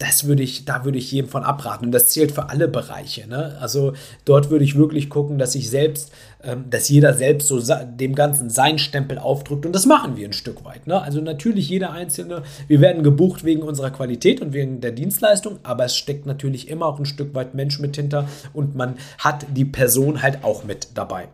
[0.00, 1.84] das würde ich, da würde ich jedem von abraten.
[1.84, 3.28] Und das zählt für alle Bereiche.
[3.28, 3.58] Ne?
[3.60, 3.92] Also
[4.24, 6.10] dort würde ich wirklich gucken, dass ich selbst,
[6.42, 9.66] ähm, dass jeder selbst so dem Ganzen seinen Stempel aufdrückt.
[9.66, 10.86] Und das machen wir ein Stück weit.
[10.86, 11.00] Ne?
[11.00, 15.84] Also natürlich jeder Einzelne, wir werden gebucht wegen unserer Qualität und wegen der Dienstleistung, aber
[15.84, 19.66] es steckt natürlich immer auch ein Stück weit Mensch mit hinter und man hat die
[19.66, 21.28] Person halt auch mit dabei.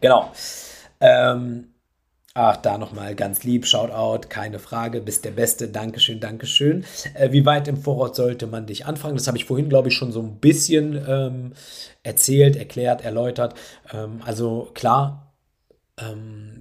[0.00, 0.32] Genau.
[0.98, 1.69] Ähm,
[2.42, 6.86] Ach, da nochmal ganz lieb, Shoutout, keine Frage, bist der Beste, Dankeschön, Dankeschön.
[7.12, 9.14] Äh, wie weit im Voraus sollte man dich anfangen?
[9.14, 11.52] Das habe ich vorhin, glaube ich, schon so ein bisschen ähm,
[12.02, 13.56] erzählt, erklärt, erläutert.
[13.92, 15.29] Ähm, also klar,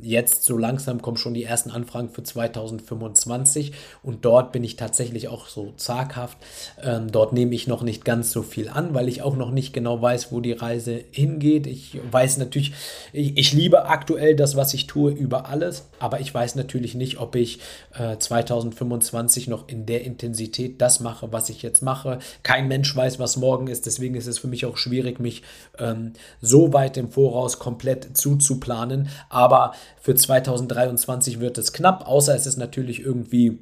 [0.01, 3.73] jetzt so langsam kommen schon die ersten Anfragen für 2025
[4.03, 6.37] und dort bin ich tatsächlich auch so zaghaft.
[6.81, 9.73] Ähm, dort nehme ich noch nicht ganz so viel an, weil ich auch noch nicht
[9.73, 11.67] genau weiß, wo die Reise hingeht.
[11.67, 12.73] Ich weiß natürlich,
[13.13, 17.19] ich, ich liebe aktuell das, was ich tue, über alles, aber ich weiß natürlich nicht,
[17.19, 17.59] ob ich
[17.93, 22.19] äh, 2025 noch in der Intensität das mache, was ich jetzt mache.
[22.43, 25.43] Kein Mensch weiß, was morgen ist, deswegen ist es für mich auch schwierig, mich
[25.77, 29.09] ähm, so weit im Voraus komplett zuzuplanen.
[29.29, 33.59] Aber für 2023 wird es knapp, außer es ist natürlich irgendwie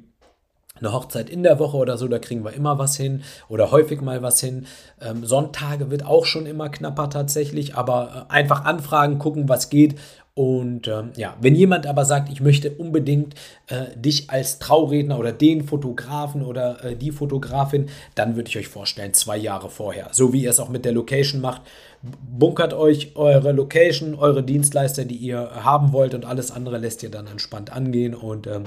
[0.80, 4.00] eine Hochzeit in der Woche oder so, da kriegen wir immer was hin oder häufig
[4.00, 4.66] mal was hin.
[5.00, 9.96] Ähm, Sonntage wird auch schon immer knapper tatsächlich, aber äh, einfach anfragen, gucken, was geht.
[10.38, 13.34] Und ähm, ja, wenn jemand aber sagt, ich möchte unbedingt
[13.66, 18.68] äh, dich als Trauredner oder den Fotografen oder äh, die Fotografin, dann würde ich euch
[18.68, 20.10] vorstellen, zwei Jahre vorher.
[20.12, 21.62] So wie ihr es auch mit der Location macht
[22.02, 27.10] bunkert euch eure Location, eure Dienstleister, die ihr haben wollt und alles andere lässt ihr
[27.10, 28.66] dann entspannt angehen und ähm,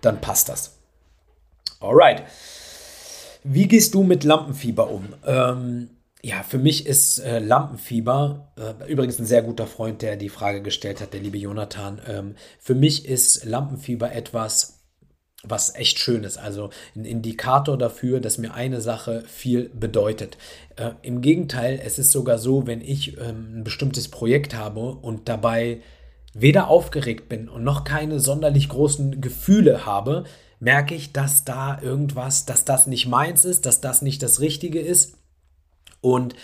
[0.00, 0.78] dann passt das.
[1.78, 2.24] Alright.
[3.44, 5.06] Wie gehst du mit Lampenfieber um?
[5.24, 5.90] Ähm,
[6.24, 10.62] ja, für mich ist äh, Lampenfieber, äh, übrigens ein sehr guter Freund, der die Frage
[10.62, 12.00] gestellt hat, der liebe Jonathan.
[12.06, 14.82] Ähm, für mich ist Lampenfieber etwas,
[15.42, 16.38] was echt schön ist.
[16.38, 20.38] Also ein Indikator dafür, dass mir eine Sache viel bedeutet.
[20.76, 25.28] Äh, Im Gegenteil, es ist sogar so, wenn ich ähm, ein bestimmtes Projekt habe und
[25.28, 25.80] dabei
[26.34, 30.22] weder aufgeregt bin und noch keine sonderlich großen Gefühle habe,
[30.60, 34.78] merke ich, dass da irgendwas, dass das nicht meins ist, dass das nicht das Richtige
[34.78, 35.18] ist.
[36.02, 36.34] Und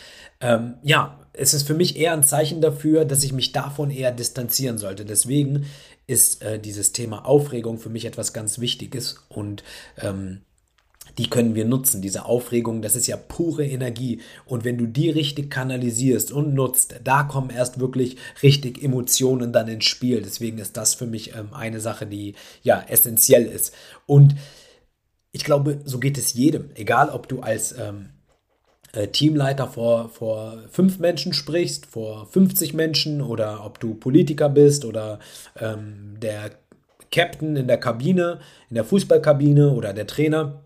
[0.41, 4.13] ähm, ja, es ist für mich eher ein Zeichen dafür, dass ich mich davon eher
[4.13, 5.05] distanzieren sollte.
[5.05, 5.67] Deswegen
[6.07, 9.63] ist äh, dieses Thema Aufregung für mich etwas ganz Wichtiges und
[9.99, 10.41] ähm,
[11.17, 12.01] die können wir nutzen.
[12.01, 14.21] Diese Aufregung, das ist ja pure Energie.
[14.47, 19.69] Und wenn du die richtig kanalisierst und nutzt, da kommen erst wirklich richtig Emotionen dann
[19.69, 20.23] ins Spiel.
[20.23, 23.75] Deswegen ist das für mich ähm, eine Sache, die ja essentiell ist.
[24.07, 24.37] Und
[25.33, 26.71] ich glaube, so geht es jedem.
[26.75, 28.18] Egal, ob du als ähm, äh,
[29.07, 35.21] Teamleiter vor, vor fünf Menschen sprichst, vor 50 Menschen oder ob du Politiker bist oder
[35.61, 36.51] ähm, der
[37.11, 40.65] Captain in der Kabine, in der Fußballkabine oder der Trainer.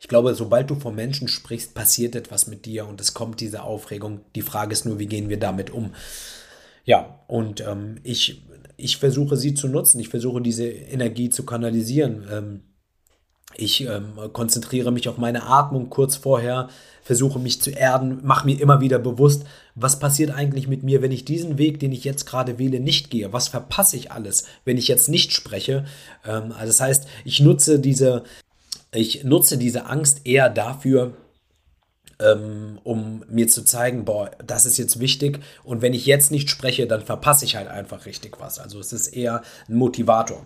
[0.00, 3.62] Ich glaube, sobald du vor Menschen sprichst, passiert etwas mit dir und es kommt diese
[3.62, 4.20] Aufregung.
[4.34, 5.94] Die Frage ist nur, wie gehen wir damit um?
[6.84, 8.42] Ja, und ähm, ich,
[8.76, 12.26] ich versuche sie zu nutzen, ich versuche diese Energie zu kanalisieren.
[12.30, 12.60] Ähm,
[13.56, 16.68] ich ähm, konzentriere mich auf meine Atmung kurz vorher,
[17.02, 21.12] versuche mich zu erden, mache mir immer wieder bewusst, was passiert eigentlich mit mir, wenn
[21.12, 23.32] ich diesen Weg, den ich jetzt gerade wähle, nicht gehe?
[23.32, 25.84] Was verpasse ich alles, wenn ich jetzt nicht spreche?
[26.24, 28.22] Ähm, also das heißt, ich nutze diese,
[28.92, 31.14] ich nutze diese Angst eher dafür,
[32.20, 36.50] ähm, um mir zu zeigen, boah, das ist jetzt wichtig und wenn ich jetzt nicht
[36.50, 38.58] spreche, dann verpasse ich halt einfach richtig was.
[38.58, 40.44] Also es ist eher ein Motivator.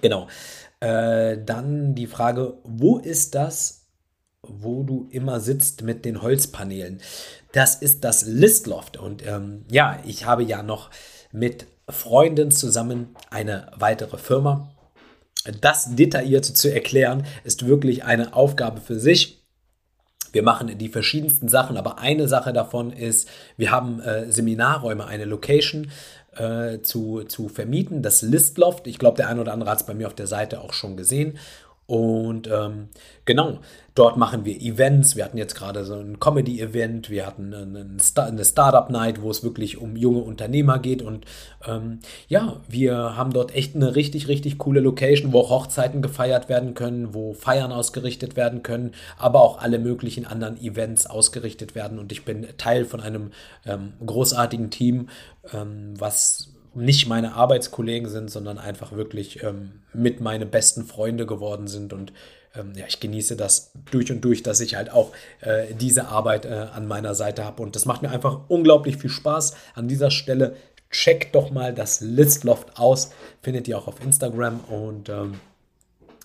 [0.00, 0.28] Genau.
[0.84, 3.86] Äh, dann die Frage, wo ist das,
[4.42, 7.00] wo du immer sitzt mit den Holzpaneelen?
[7.52, 8.98] Das ist das Listloft.
[8.98, 10.90] Und ähm, ja, ich habe ja noch
[11.32, 14.74] mit Freunden zusammen eine weitere Firma.
[15.62, 19.42] Das detailliert zu erklären, ist wirklich eine Aufgabe für sich.
[20.32, 25.24] Wir machen die verschiedensten Sachen, aber eine Sache davon ist, wir haben äh, Seminarräume, eine
[25.24, 25.90] Location,
[26.38, 28.86] äh, zu, zu vermieten, das Listloft.
[28.86, 30.96] Ich glaube, der eine oder andere hat es bei mir auf der Seite auch schon
[30.96, 31.38] gesehen.
[31.86, 32.88] Und ähm,
[33.26, 33.58] genau,
[33.94, 35.16] dort machen wir Events.
[35.16, 39.44] Wir hatten jetzt gerade so ein Comedy-Event, wir hatten einen Star eine Startup-Night, wo es
[39.44, 41.02] wirklich um junge Unternehmer geht.
[41.02, 41.26] Und
[41.66, 46.48] ähm, ja, wir haben dort echt eine richtig, richtig coole Location, wo auch Hochzeiten gefeiert
[46.48, 51.98] werden können, wo Feiern ausgerichtet werden können, aber auch alle möglichen anderen Events ausgerichtet werden.
[51.98, 53.30] Und ich bin Teil von einem
[53.66, 55.10] ähm, großartigen Team,
[55.52, 61.66] ähm, was nicht meine Arbeitskollegen sind, sondern einfach wirklich ähm, mit meine besten Freunde geworden
[61.68, 61.92] sind.
[61.92, 62.12] Und
[62.54, 66.44] ähm, ja, ich genieße das durch und durch, dass ich halt auch äh, diese Arbeit
[66.44, 67.62] äh, an meiner Seite habe.
[67.62, 69.54] Und das macht mir einfach unglaublich viel Spaß.
[69.74, 70.56] An dieser Stelle
[70.90, 73.10] checkt doch mal das Listloft aus.
[73.42, 74.60] Findet ihr auch auf Instagram.
[74.68, 75.40] Und ähm,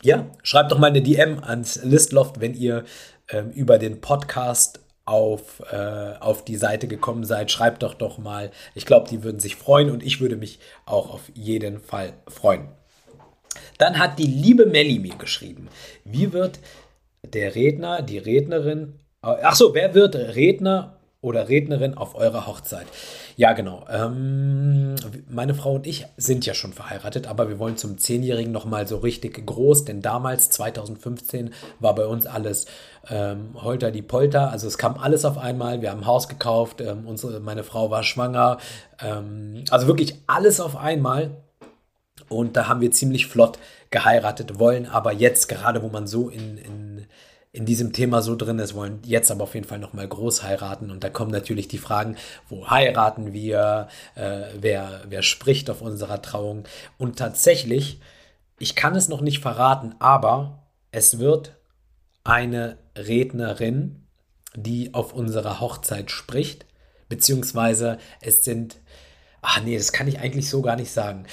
[0.01, 2.85] ja, schreibt doch mal eine DM ans Listloft, wenn ihr
[3.29, 8.51] ähm, über den Podcast auf, äh, auf die Seite gekommen seid, schreibt doch doch mal.
[8.75, 12.69] Ich glaube, die würden sich freuen und ich würde mich auch auf jeden Fall freuen.
[13.79, 15.67] Dann hat die liebe Melli mir geschrieben,
[16.03, 16.59] wie wird
[17.23, 22.87] der Redner, die Rednerin, ach so, wer wird Redner oder Rednerin auf eurer Hochzeit?
[23.35, 23.85] Ja, genau.
[23.89, 24.95] Ähm,
[25.29, 28.97] meine Frau und ich sind ja schon verheiratet, aber wir wollen zum Zehnjährigen nochmal so
[28.97, 32.65] richtig groß, denn damals, 2015, war bei uns alles
[33.09, 34.51] ähm, Holter die Polter.
[34.51, 35.81] Also es kam alles auf einmal.
[35.81, 38.57] Wir haben ein Haus gekauft, ähm, unsere, meine Frau war schwanger.
[39.01, 41.31] Ähm, also wirklich alles auf einmal.
[42.27, 43.57] Und da haben wir ziemlich flott
[43.89, 47.07] geheiratet, wollen aber jetzt, gerade wo man so in, in,
[47.51, 50.91] in diesem Thema so drin ist, wollen jetzt aber auf jeden Fall nochmal groß heiraten.
[50.91, 52.15] Und da kommen natürlich die Fragen,
[52.47, 56.65] wo heiraten wir, äh, wer, wer spricht auf unserer Trauung.
[56.97, 57.99] Und tatsächlich,
[58.59, 61.55] ich kann es noch nicht verraten, aber es wird
[62.23, 64.03] eine Rednerin,
[64.55, 66.65] die auf unserer Hochzeit spricht,
[67.07, 68.77] beziehungsweise es sind
[69.41, 71.25] Ach nee, das kann ich eigentlich so gar nicht sagen.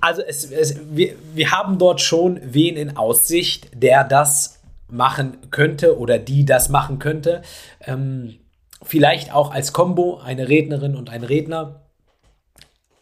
[0.00, 5.98] Also es, es, wir, wir haben dort schon wen in Aussicht, der das machen könnte
[5.98, 7.42] oder die das machen könnte.
[7.80, 8.36] Ähm,
[8.82, 11.86] vielleicht auch als Combo eine Rednerin und ein Redner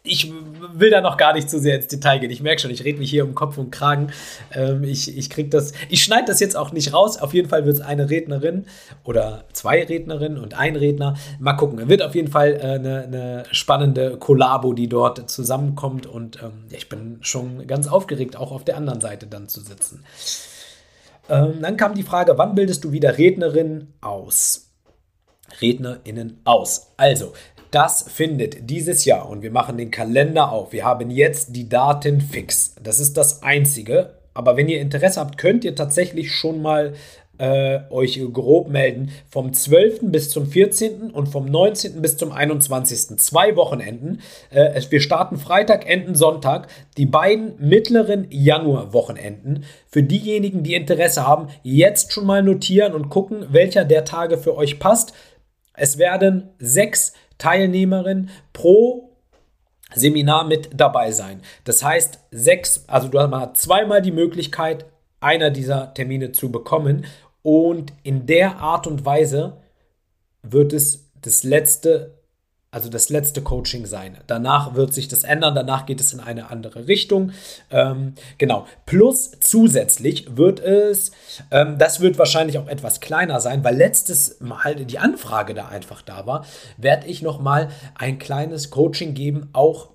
[0.05, 0.31] ich
[0.73, 2.31] will da noch gar nicht zu sehr ins Detail gehen.
[2.31, 4.11] Ich merke schon, ich rede mich hier um Kopf und Kragen.
[4.53, 5.29] Ähm, ich ich
[5.89, 7.17] ich schneide das jetzt auch nicht raus.
[7.17, 8.65] Auf jeden Fall wird es eine Rednerin
[9.03, 11.15] oder zwei Rednerinnen und ein Redner.
[11.39, 11.89] Mal gucken.
[11.89, 16.05] Wird auf jeden Fall äh, eine, eine spannende Kollabo, die dort zusammenkommt.
[16.05, 20.03] Und ähm, ich bin schon ganz aufgeregt, auch auf der anderen Seite dann zu sitzen.
[21.29, 24.71] Ähm, dann kam die Frage, wann bildest du wieder Rednerin aus?
[25.61, 26.91] RednerInnen aus.
[26.97, 27.33] Also,
[27.71, 30.71] das findet dieses Jahr und wir machen den Kalender auf.
[30.71, 32.75] Wir haben jetzt die Daten fix.
[32.81, 34.15] Das ist das Einzige.
[34.33, 36.93] Aber wenn ihr Interesse habt, könnt ihr tatsächlich schon mal
[37.37, 39.11] äh, euch grob melden.
[39.29, 40.11] Vom 12.
[40.11, 41.11] bis zum 14.
[41.11, 42.01] und vom 19.
[42.01, 43.17] bis zum 21.
[43.19, 44.21] Zwei Wochenenden.
[44.49, 46.67] Äh, wir starten Freitag, enden Sonntag.
[46.97, 49.63] Die beiden mittleren Januar-Wochenenden.
[49.87, 54.55] Für diejenigen, die Interesse haben, jetzt schon mal notieren und gucken, welcher der Tage für
[54.55, 55.13] euch passt.
[55.73, 59.15] Es werden sechs Teilnehmerin pro
[59.93, 61.41] Seminar mit dabei sein.
[61.63, 64.85] Das heißt, sechs, also man hat zweimal die Möglichkeit,
[65.19, 67.05] einer dieser Termine zu bekommen.
[67.45, 69.57] Und in der Art und Weise
[70.41, 72.15] wird es das letzte
[72.71, 74.17] also das letzte Coaching sein.
[74.27, 77.31] Danach wird sich das ändern, danach geht es in eine andere Richtung.
[77.71, 78.67] Ähm, genau.
[78.85, 81.11] Plus zusätzlich wird es,
[81.51, 86.01] ähm, das wird wahrscheinlich auch etwas kleiner sein, weil letztes Mal die Anfrage da einfach
[86.01, 89.94] da war, werde ich nochmal ein kleines Coaching geben, auch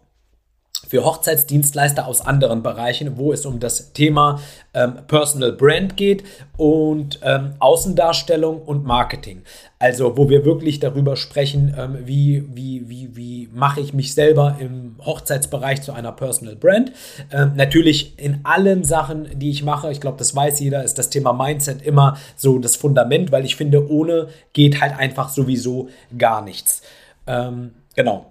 [0.91, 4.41] für Hochzeitsdienstleister aus anderen Bereichen, wo es um das Thema
[4.75, 6.25] ähm, Personal Brand geht
[6.57, 9.43] und ähm, Außendarstellung und Marketing.
[9.79, 14.57] Also wo wir wirklich darüber sprechen, ähm, wie, wie, wie, wie mache ich mich selber
[14.59, 16.91] im Hochzeitsbereich zu einer Personal Brand.
[17.31, 21.09] Ähm, natürlich in allen Sachen, die ich mache, ich glaube, das weiß jeder, ist das
[21.09, 26.43] Thema Mindset immer so das Fundament, weil ich finde, ohne geht halt einfach sowieso gar
[26.43, 26.83] nichts.
[27.29, 28.30] Ähm, genau.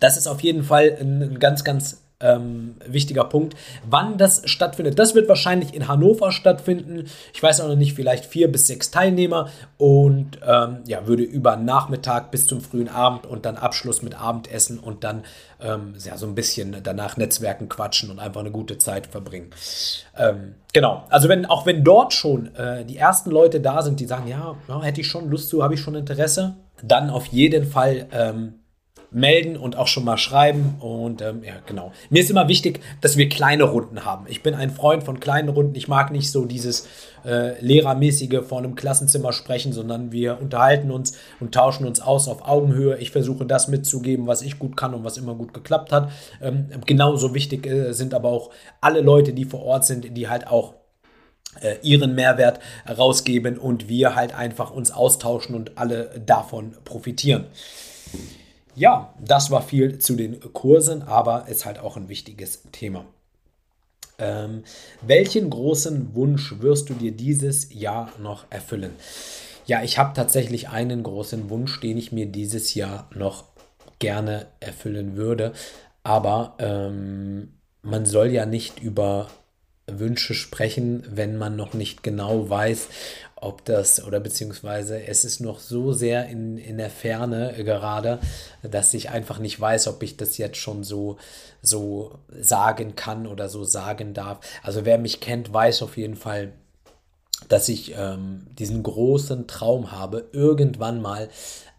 [0.00, 3.56] Das ist auf jeden Fall ein, ganz, ganz ähm, wichtiger Punkt.
[3.84, 7.04] Wann das stattfindet, das wird wahrscheinlich in Hannover stattfinden.
[7.34, 11.56] Ich weiß auch noch nicht, vielleicht vier bis sechs Teilnehmer und ähm, ja, würde über
[11.56, 15.24] Nachmittag bis zum frühen Abend und dann Abschluss mit Abendessen und dann
[15.60, 19.50] ähm, ja, so ein bisschen danach Netzwerken quatschen und einfach eine gute Zeit verbringen.
[20.16, 24.06] Ähm, genau, also wenn, auch wenn dort schon äh, die ersten Leute da sind, die
[24.06, 27.66] sagen, ja, ja hätte ich schon Lust zu, habe ich schon Interesse, dann auf jeden
[27.66, 28.54] Fall ähm,
[29.10, 30.76] melden und auch schon mal schreiben.
[30.80, 31.92] Und ähm, ja, genau.
[32.10, 34.26] Mir ist immer wichtig, dass wir kleine Runden haben.
[34.28, 35.74] Ich bin ein Freund von kleinen Runden.
[35.74, 36.86] Ich mag nicht so dieses
[37.24, 42.46] äh, lehrermäßige vor einem Klassenzimmer sprechen, sondern wir unterhalten uns und tauschen uns aus auf
[42.46, 42.98] Augenhöhe.
[42.98, 46.10] Ich versuche das mitzugeben, was ich gut kann und was immer gut geklappt hat.
[46.42, 50.46] Ähm, genauso wichtig äh, sind aber auch alle Leute, die vor Ort sind, die halt
[50.46, 50.74] auch
[51.60, 57.46] äh, ihren Mehrwert rausgeben und wir halt einfach uns austauschen und alle davon profitieren.
[58.76, 63.06] Ja, das war viel zu den Kursen, aber ist halt auch ein wichtiges Thema.
[64.18, 64.64] Ähm,
[65.00, 68.92] welchen großen Wunsch wirst du dir dieses Jahr noch erfüllen?
[69.66, 73.44] Ja, ich habe tatsächlich einen großen Wunsch, den ich mir dieses Jahr noch
[73.98, 75.52] gerne erfüllen würde.
[76.02, 79.28] Aber ähm, man soll ja nicht über
[79.86, 82.88] Wünsche sprechen, wenn man noch nicht genau weiß,
[83.38, 88.18] ob das oder beziehungsweise es ist noch so sehr in, in der Ferne gerade,
[88.62, 91.18] dass ich einfach nicht weiß, ob ich das jetzt schon so,
[91.60, 94.40] so sagen kann oder so sagen darf.
[94.62, 96.52] Also wer mich kennt, weiß auf jeden Fall,
[97.48, 101.28] dass ich ähm, diesen großen Traum habe, irgendwann mal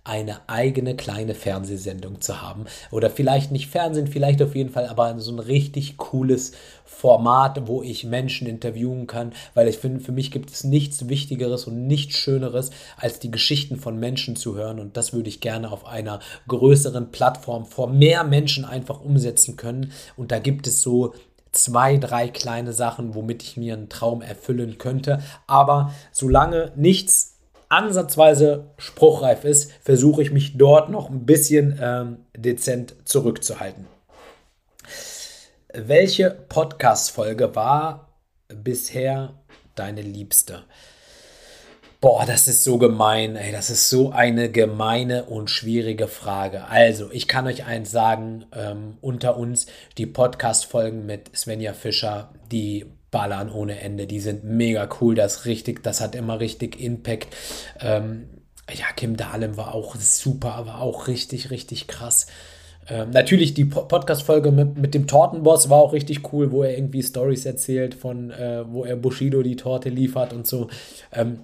[0.08, 2.66] eine eigene kleine Fernsehsendung zu haben.
[2.92, 6.54] Oder vielleicht nicht Fernsehen, vielleicht auf jeden Fall, aber so ein richtig cooles
[6.88, 11.66] Format, wo ich Menschen interviewen kann, weil ich finde, für mich gibt es nichts Wichtigeres
[11.66, 14.80] und nichts Schöneres, als die Geschichten von Menschen zu hören.
[14.80, 19.92] Und das würde ich gerne auf einer größeren Plattform vor mehr Menschen einfach umsetzen können.
[20.16, 21.14] Und da gibt es so
[21.52, 25.20] zwei, drei kleine Sachen, womit ich mir einen Traum erfüllen könnte.
[25.46, 27.36] Aber solange nichts
[27.70, 33.86] ansatzweise spruchreif ist, versuche ich mich dort noch ein bisschen ähm, dezent zurückzuhalten.
[35.80, 39.36] Welche Podcast-Folge war bisher
[39.76, 40.64] deine liebste?
[42.02, 46.66] Boah, das ist so gemein, ey, das ist so eine gemeine und schwierige Frage.
[46.66, 49.68] Also, ich kann euch eins sagen, ähm, unter uns,
[50.00, 55.84] die Podcast-Folgen mit Svenja Fischer, die ballern ohne Ende, die sind mega cool, das richtig,
[55.84, 57.28] das hat immer richtig Impact.
[57.82, 58.30] Ähm,
[58.74, 62.26] ja, Kim Dahlem war auch super, war auch richtig, richtig krass.
[62.90, 67.04] Ähm, natürlich die Podcast-Folge mit, mit dem Tortenboss war auch richtig cool, wo er irgendwie
[67.04, 70.68] Stories erzählt von, äh, wo er Bushido die Torte liefert und so.
[71.12, 71.40] Ähm,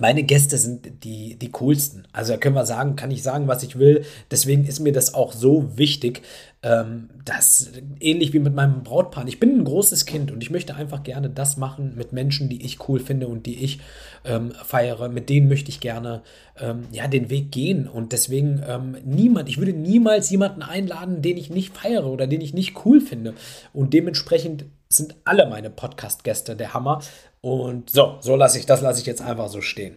[0.00, 2.08] meine Gäste sind die, die coolsten.
[2.12, 4.04] Also da können wir sagen, kann ich sagen, was ich will.
[4.30, 6.22] Deswegen ist mir das auch so wichtig,
[6.62, 9.26] ähm, dass ähnlich wie mit meinem Brautpaar.
[9.28, 12.64] Ich bin ein großes Kind und ich möchte einfach gerne das machen mit Menschen, die
[12.64, 13.80] ich cool finde und die ich
[14.24, 15.10] ähm, feiere.
[15.10, 16.22] Mit denen möchte ich gerne
[16.58, 17.86] ähm, ja, den Weg gehen.
[17.86, 22.40] Und deswegen ähm, niemand, ich würde niemals jemanden einladen, den ich nicht feiere oder den
[22.40, 23.34] ich nicht cool finde.
[23.74, 27.00] Und dementsprechend sind alle meine Podcast-Gäste der Hammer.
[27.42, 29.96] Und so, so lasse ich, das lasse ich jetzt einfach so stehen.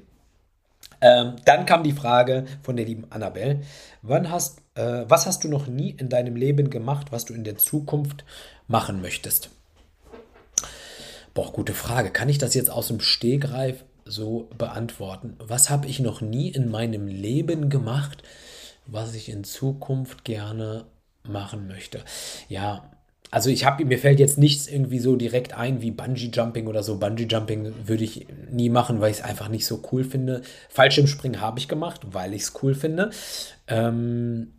[1.00, 3.62] Ähm, dann kam die Frage von der lieben Annabelle.
[4.02, 7.44] Wann hast, äh, was hast du noch nie in deinem Leben gemacht, was du in
[7.44, 8.26] der Zukunft
[8.68, 9.52] machen möchtest?
[11.36, 12.12] Boah, gute Frage.
[12.12, 15.36] Kann ich das jetzt aus dem Stehgreif so beantworten?
[15.40, 18.24] Was habe ich noch nie in meinem Leben gemacht,
[18.88, 20.86] was ich in Zukunft gerne
[21.24, 22.04] machen möchte?
[22.50, 22.90] Ja,
[23.32, 26.84] also ich habe mir fällt jetzt nichts irgendwie so direkt ein wie Bungee Jumping oder
[26.84, 26.98] so.
[26.98, 30.42] Bungee Jumping würde ich nie machen, weil ich es einfach nicht so cool finde.
[30.70, 33.10] Fallschirmspringen habe ich gemacht, weil ich es cool finde.
[33.68, 34.54] Ähm,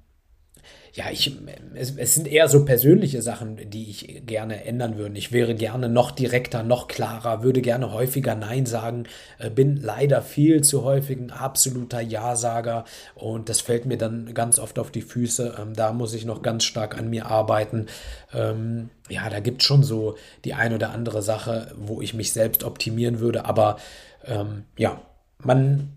[0.97, 1.31] ja, ich,
[1.75, 5.19] es, es, sind eher so persönliche Sachen, die ich gerne ändern würde.
[5.19, 9.05] Ich wäre gerne noch direkter, noch klarer, würde gerne häufiger Nein sagen,
[9.39, 14.59] äh, bin leider viel zu häufig ein absoluter Ja-Sager und das fällt mir dann ganz
[14.59, 15.57] oft auf die Füße.
[15.61, 17.89] Ähm, da muss ich noch ganz stark an mir arbeiten.
[18.33, 22.33] Ähm, ja, da gibt es schon so die ein oder andere Sache, wo ich mich
[22.33, 23.77] selbst optimieren würde, aber
[24.25, 25.03] ähm, ja,
[25.45, 25.96] man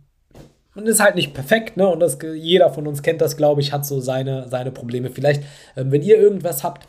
[0.80, 1.88] man ist halt nicht perfekt, ne?
[1.88, 5.10] Und das, jeder von uns kennt das, glaube ich, hat so seine, seine Probleme.
[5.10, 5.44] Vielleicht,
[5.76, 6.88] ähm, wenn ihr irgendwas habt,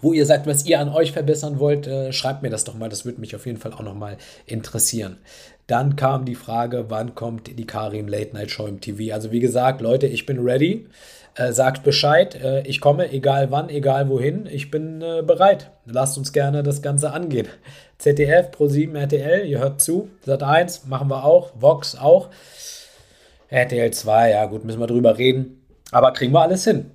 [0.00, 2.88] wo ihr sagt, was ihr an euch verbessern wollt, äh, schreibt mir das doch mal.
[2.88, 5.18] Das würde mich auf jeden Fall auch nochmal interessieren.
[5.66, 9.14] Dann kam die Frage, wann kommt die Karim Late Night Show im TV?
[9.14, 10.86] Also wie gesagt, Leute, ich bin ready.
[11.36, 15.70] Äh, sagt Bescheid, äh, ich komme, egal wann, egal wohin, ich bin äh, bereit.
[15.84, 17.48] Lasst uns gerne das Ganze angehen.
[17.98, 20.10] ZDF, Pro7, RTL, ihr hört zu.
[20.24, 22.28] Sat 1 machen wir auch, Vox auch.
[23.54, 25.64] RTL 2, ja gut, müssen wir drüber reden.
[25.92, 26.90] Aber kriegen wir alles hin.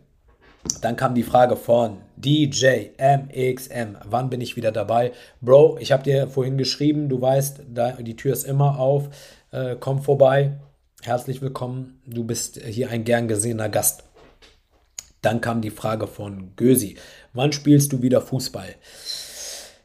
[0.81, 3.95] Dann kam die Frage von DJ MXM.
[4.03, 5.13] Wann bin ich wieder dabei?
[5.39, 7.61] Bro, ich habe dir vorhin geschrieben, du weißt,
[8.01, 9.07] die Tür ist immer auf.
[9.51, 10.59] Äh, komm vorbei.
[11.01, 12.01] Herzlich willkommen.
[12.05, 14.03] Du bist hier ein gern gesehener Gast.
[15.21, 16.97] Dann kam die Frage von Gösi.
[17.31, 18.75] Wann spielst du wieder Fußball?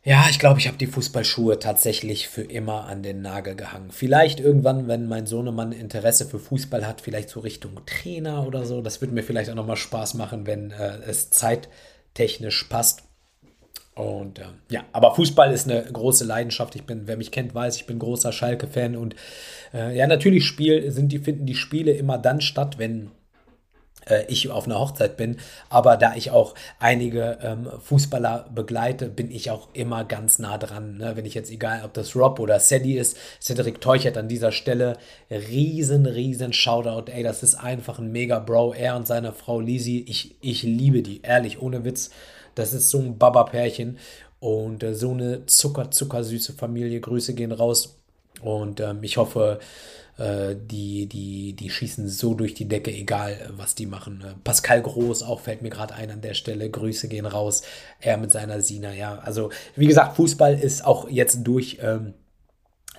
[0.07, 3.91] Ja, ich glaube, ich habe die Fußballschuhe tatsächlich für immer an den Nagel gehangen.
[3.91, 8.83] Vielleicht irgendwann, wenn mein Sohnemann Interesse für Fußball hat, vielleicht so Richtung Trainer oder so.
[8.83, 13.05] Das würde mir vielleicht auch nochmal Spaß machen, wenn äh, es zeittechnisch passt.
[13.95, 16.77] Und äh, ja, aber Fußball ist eine große Leidenschaft.
[16.77, 18.97] Ich bin, wer mich kennt, weiß, ich bin großer Schalke-Fan.
[18.97, 19.17] Und
[19.73, 23.11] äh, ja, natürlich Spiel, sind die, finden die Spiele immer dann statt, wenn
[24.29, 25.39] ich auf einer Hochzeit bin.
[25.69, 30.99] Aber da ich auch einige ähm, Fußballer begleite, bin ich auch immer ganz nah dran.
[30.99, 31.17] Ne?
[31.17, 34.99] Wenn ich jetzt, egal ob das Rob oder Sadie ist, Cedric Teuchert an dieser Stelle,
[35.31, 37.11] riesen, riesen Shoutout.
[37.11, 38.75] Ey, das ist einfach ein mega Bro.
[38.75, 42.11] Er und seine Frau Lisi, ich, ich liebe die, ehrlich, ohne Witz.
[42.55, 43.99] Das ist so ein Baba-Pärchen
[44.41, 47.01] und äh, so eine zucker, zuckersüße Familie.
[47.01, 47.97] Grüße gehen raus.
[48.43, 49.65] Und ähm, ich hoffe, äh,
[50.17, 54.23] die, die, die schießen so durch die Decke, egal was die machen.
[54.23, 56.71] Äh, Pascal Groß auch fällt mir gerade ein an der Stelle.
[56.71, 57.63] Grüße gehen raus.
[58.01, 59.19] Er mit seiner Sina, ja.
[59.19, 61.79] Also, wie gesagt, Fußball ist auch jetzt durch.
[61.81, 62.15] Ähm,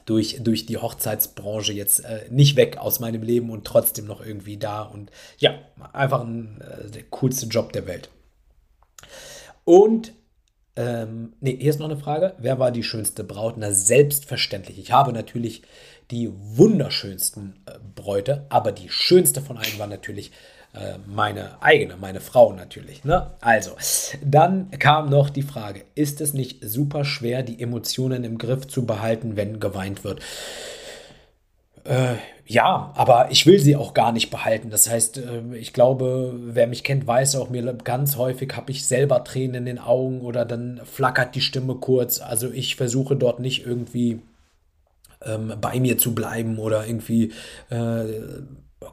[0.06, 4.58] durch, durch die Hochzeitsbranche jetzt äh, nicht weg aus meinem Leben und trotzdem noch irgendwie
[4.58, 4.84] da.
[4.84, 5.58] Und ja,
[5.94, 8.12] einfach ein, äh, der coolste Job der Welt.
[9.64, 10.14] Und
[10.76, 12.34] ähm, nee, hier ist noch eine Frage.
[12.38, 13.56] Wer war die schönste Braut?
[13.58, 14.78] Na, selbstverständlich.
[14.78, 15.64] Ich habe natürlich
[16.12, 20.32] die wunderschönsten äh, Bräute, aber die schönste von allen war natürlich
[20.74, 23.04] äh, meine eigene, meine Frau natürlich.
[23.04, 23.32] Ne?
[23.40, 23.72] Also,
[24.24, 28.86] dann kam noch die Frage, ist es nicht super schwer, die Emotionen im Griff zu
[28.86, 30.22] behalten, wenn geweint wird?
[31.86, 32.16] Äh,
[32.48, 34.70] ja, aber ich will sie auch gar nicht behalten.
[34.70, 38.86] Das heißt, äh, ich glaube, wer mich kennt, weiß auch, mir ganz häufig habe ich
[38.86, 42.22] selber Tränen in den Augen oder dann flackert die Stimme kurz.
[42.22, 44.20] Also ich versuche dort nicht irgendwie
[45.26, 47.32] ähm, bei mir zu bleiben oder irgendwie
[47.70, 48.06] äh,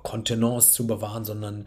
[0.03, 1.66] Kontenance zu bewahren, sondern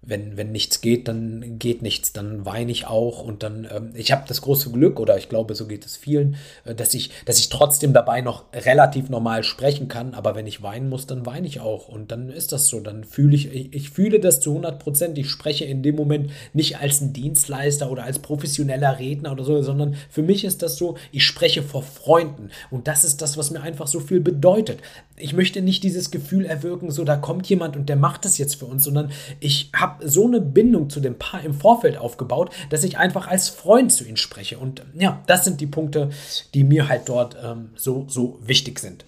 [0.00, 4.12] wenn, wenn nichts geht, dann geht nichts, dann weine ich auch und dann, ähm, ich
[4.12, 7.38] habe das große Glück, oder ich glaube, so geht es vielen, äh, dass, ich, dass
[7.38, 11.46] ich trotzdem dabei noch relativ normal sprechen kann, aber wenn ich weinen muss, dann weine
[11.46, 14.50] ich auch und dann ist das so, dann fühle ich, ich, ich fühle das zu
[14.50, 19.32] 100 Prozent, ich spreche in dem Moment nicht als ein Dienstleister oder als professioneller Redner
[19.32, 23.20] oder so, sondern für mich ist das so, ich spreche vor Freunden und das ist
[23.20, 24.78] das, was mir einfach so viel bedeutet.
[25.16, 28.54] Ich möchte nicht dieses Gefühl erwirken, so da kommt jemand und der macht das jetzt
[28.54, 32.50] für uns, sondern ich habe habe so eine Bindung zu dem Paar im Vorfeld aufgebaut,
[32.70, 34.58] dass ich einfach als Freund zu ihnen spreche.
[34.58, 36.10] Und ja, das sind die Punkte,
[36.54, 39.04] die mir halt dort ähm, so, so wichtig sind.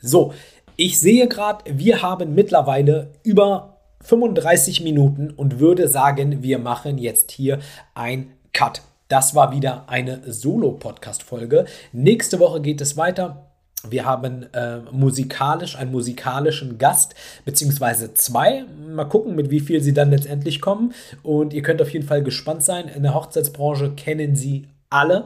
[0.00, 0.32] So,
[0.76, 7.32] ich sehe gerade, wir haben mittlerweile über 35 Minuten und würde sagen, wir machen jetzt
[7.32, 7.58] hier
[7.94, 8.82] ein Cut.
[9.08, 11.64] Das war wieder eine Solo-Podcast-Folge.
[11.92, 13.47] Nächste Woche geht es weiter
[13.90, 17.14] wir haben äh, musikalisch einen musikalischen Gast,
[17.44, 18.64] beziehungsweise zwei.
[18.88, 20.92] Mal gucken, mit wie viel sie dann letztendlich kommen.
[21.22, 22.88] Und ihr könnt auf jeden Fall gespannt sein.
[22.88, 25.24] In der Hochzeitsbranche kennen sie alle.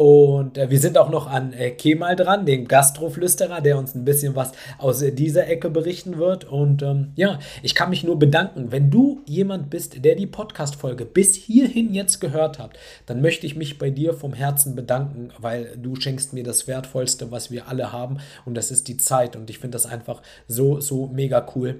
[0.00, 4.06] Und äh, wir sind auch noch an äh, Kemal dran, dem Gastroflüsterer, der uns ein
[4.06, 6.46] bisschen was aus äh, dieser Ecke berichten wird.
[6.46, 8.72] Und ähm, ja, ich kann mich nur bedanken.
[8.72, 13.56] Wenn du jemand bist, der die Podcast-Folge bis hierhin jetzt gehört hat, dann möchte ich
[13.56, 17.92] mich bei dir vom Herzen bedanken, weil du schenkst mir das Wertvollste, was wir alle
[17.92, 18.20] haben.
[18.46, 19.36] Und das ist die Zeit.
[19.36, 21.78] Und ich finde das einfach so, so mega cool.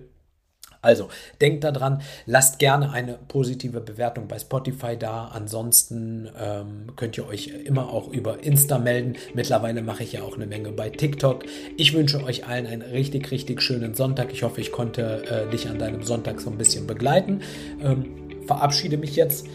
[0.83, 1.09] Also,
[1.41, 5.27] denkt daran, lasst gerne eine positive Bewertung bei Spotify da.
[5.27, 9.17] Ansonsten ähm, könnt ihr euch immer auch über Insta melden.
[9.35, 11.45] Mittlerweile mache ich ja auch eine Menge bei TikTok.
[11.77, 14.33] Ich wünsche euch allen einen richtig, richtig schönen Sonntag.
[14.33, 17.43] Ich hoffe, ich konnte äh, dich an deinem Sonntag so ein bisschen begleiten.
[17.83, 19.47] Ähm, verabschiede mich jetzt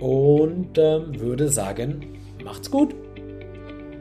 [0.00, 2.94] und ähm, würde sagen, macht's gut.